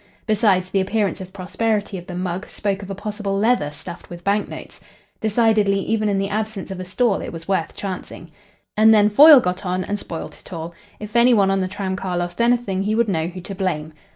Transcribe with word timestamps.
Besides, 0.25 0.71
the 0.71 0.81
appearance 0.81 1.21
of 1.21 1.31
prosperity 1.31 1.95
of 1.95 2.07
the 2.07 2.15
"mug" 2.15 2.49
spoke 2.49 2.81
of 2.81 2.89
a 2.89 2.95
possible 2.95 3.37
"leather" 3.37 3.69
stuffed 3.69 4.09
with 4.09 4.23
banknotes. 4.23 4.81
Decidedly, 5.19 5.77
even 5.81 6.09
in 6.09 6.17
the 6.17 6.27
absence 6.27 6.71
of 6.71 6.79
a 6.79 6.85
"stall," 6.85 7.21
it 7.21 7.31
was 7.31 7.47
worth 7.47 7.75
chancing. 7.75 8.31
And 8.75 8.95
then 8.95 9.09
Foyle 9.09 9.39
got 9.41 9.63
on 9.63 9.83
and 9.83 9.99
spoilt 9.99 10.39
it 10.39 10.51
all. 10.51 10.73
If 10.99 11.15
any 11.15 11.35
one 11.35 11.51
on 11.51 11.61
the 11.61 11.67
tramcar 11.67 12.17
lost 12.17 12.41
anything 12.41 12.81
he 12.81 12.95
would 12.95 13.09
know 13.09 13.27
who 13.27 13.41
to 13.41 13.53
blame. 13.53 13.93